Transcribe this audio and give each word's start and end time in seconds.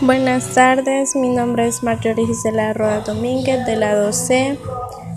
Buenas 0.00 0.54
tardes, 0.54 1.14
mi 1.14 1.28
nombre 1.28 1.68
es 1.68 1.84
Marjorie 1.84 2.26
Gisela 2.26 2.72
Roda 2.72 3.00
Domínguez 3.00 3.64
de 3.64 3.76
la 3.76 3.94
12. 3.94 4.58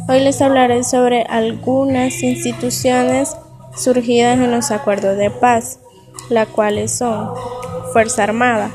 Hoy 0.08 0.20
les 0.20 0.40
hablaré 0.40 0.84
sobre 0.84 1.24
algunas 1.24 2.22
instituciones 2.22 3.36
surgidas 3.76 4.38
en 4.38 4.52
los 4.52 4.70
acuerdos 4.70 5.18
de 5.18 5.32
paz, 5.32 5.80
las 6.30 6.48
cuales 6.50 6.96
son 6.96 7.32
Fuerza 7.92 8.24
Armada. 8.24 8.70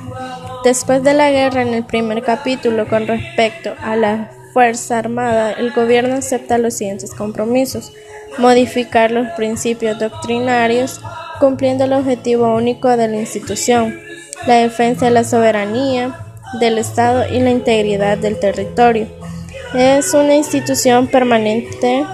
Después 0.64 1.04
de 1.04 1.14
la 1.14 1.30
guerra, 1.30 1.62
en 1.62 1.72
el 1.72 1.84
primer 1.86 2.24
capítulo 2.24 2.88
con 2.88 3.06
respecto 3.06 3.72
a 3.80 3.94
la 3.94 4.32
Fuerza 4.52 4.98
Armada, 4.98 5.52
el 5.52 5.72
gobierno 5.72 6.16
acepta 6.16 6.58
los 6.58 6.74
siguientes 6.74 7.14
compromisos. 7.14 7.92
Modificar 8.38 9.12
los 9.12 9.28
principios 9.36 10.00
doctrinarios, 10.00 11.00
cumpliendo 11.38 11.84
el 11.84 11.92
objetivo 11.92 12.52
único 12.56 12.88
de 12.96 13.06
la 13.06 13.18
institución 13.18 14.11
la 14.46 14.54
defensa 14.54 15.06
de 15.06 15.10
la 15.12 15.24
soberanía 15.24 16.18
del 16.60 16.78
Estado 16.78 17.26
y 17.28 17.40
la 17.40 17.50
integridad 17.50 18.18
del 18.18 18.38
territorio. 18.38 19.06
Es 19.74 20.12
una 20.14 20.34
institución 20.34 21.06
permanente 21.06 22.04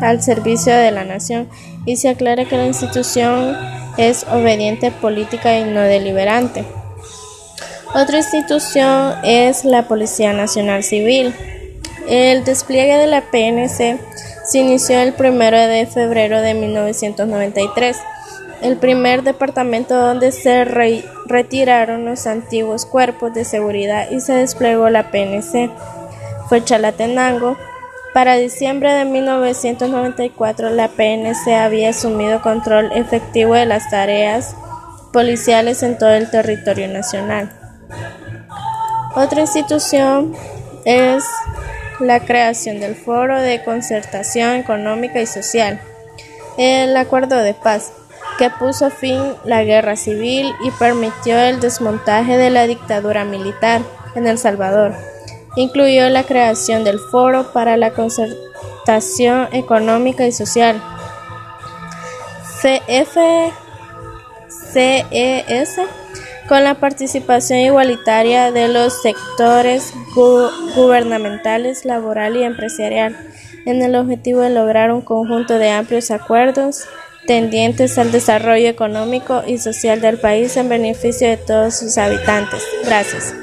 al 0.00 0.22
servicio 0.22 0.74
de 0.74 0.90
la 0.90 1.04
nación 1.04 1.48
y 1.84 1.96
se 1.96 2.08
aclara 2.08 2.44
que 2.44 2.56
la 2.56 2.66
institución 2.66 3.56
es 3.96 4.24
obediente 4.30 4.92
política 4.92 5.58
y 5.58 5.64
no 5.64 5.80
deliberante. 5.80 6.64
Otra 7.94 8.18
institución 8.18 9.14
es 9.24 9.64
la 9.64 9.88
Policía 9.88 10.32
Nacional 10.32 10.84
Civil. 10.84 11.34
El 12.06 12.44
despliegue 12.44 12.96
de 12.96 13.06
la 13.06 13.22
PNC 13.22 13.98
se 14.44 14.58
inició 14.58 15.00
el 15.00 15.14
1 15.18 15.50
de 15.68 15.86
febrero 15.86 16.40
de 16.40 16.54
1993 16.54 17.96
el 18.62 18.76
primer 18.76 19.22
departamento 19.22 19.94
donde 19.96 20.32
se 20.32 20.64
retiraron 21.28 22.04
los 22.04 22.26
antiguos 22.26 22.86
cuerpos 22.86 23.34
de 23.34 23.44
seguridad 23.44 24.10
y 24.10 24.20
se 24.20 24.32
desplegó 24.32 24.88
la 24.90 25.10
PNC 25.10 25.70
fue 26.48 26.64
Chalatenango. 26.64 27.56
Para 28.14 28.36
diciembre 28.36 28.92
de 28.92 29.04
1994 29.04 30.70
la 30.70 30.88
PNC 30.88 31.54
había 31.54 31.90
asumido 31.90 32.40
control 32.40 32.90
efectivo 32.92 33.54
de 33.54 33.66
las 33.66 33.90
tareas 33.90 34.56
policiales 35.12 35.82
en 35.82 35.98
todo 35.98 36.10
el 36.10 36.30
territorio 36.30 36.88
nacional. 36.88 37.50
Otra 39.14 39.42
institución 39.42 40.34
es 40.84 41.24
la 42.00 42.20
creación 42.20 42.80
del 42.80 42.94
Foro 42.94 43.40
de 43.40 43.62
Concertación 43.62 44.54
Económica 44.54 45.20
y 45.20 45.26
Social, 45.26 45.80
el 46.56 46.96
Acuerdo 46.96 47.36
de 47.36 47.54
Paz 47.54 47.92
que 48.38 48.48
puso 48.50 48.88
fin 48.90 49.20
la 49.44 49.64
guerra 49.64 49.96
civil 49.96 50.54
y 50.64 50.70
permitió 50.70 51.38
el 51.38 51.60
desmontaje 51.60 52.38
de 52.38 52.50
la 52.50 52.66
dictadura 52.66 53.24
militar 53.24 53.82
en 54.14 54.26
El 54.28 54.38
Salvador. 54.38 54.94
Incluyó 55.56 56.08
la 56.08 56.22
creación 56.22 56.84
del 56.84 57.00
Foro 57.00 57.52
para 57.52 57.76
la 57.76 57.90
Concertación 57.90 59.48
Económica 59.52 60.24
y 60.24 60.32
Social, 60.32 60.80
CFCES, 62.62 63.50
con 66.48 66.64
la 66.64 66.74
participación 66.74 67.58
igualitaria 67.58 68.52
de 68.52 68.68
los 68.68 69.02
sectores 69.02 69.92
gubernamentales, 70.14 71.84
laboral 71.84 72.36
y 72.36 72.44
empresarial, 72.44 73.16
en 73.66 73.82
el 73.82 73.96
objetivo 73.96 74.40
de 74.40 74.50
lograr 74.50 74.92
un 74.92 75.02
conjunto 75.02 75.58
de 75.58 75.70
amplios 75.70 76.10
acuerdos 76.10 76.86
tendientes 77.28 77.98
al 77.98 78.10
desarrollo 78.10 78.68
económico 78.68 79.42
y 79.46 79.58
social 79.58 80.00
del 80.00 80.18
país 80.18 80.56
en 80.56 80.70
beneficio 80.70 81.28
de 81.28 81.36
todos 81.36 81.76
sus 81.76 81.98
habitantes. 81.98 82.62
Gracias. 82.86 83.34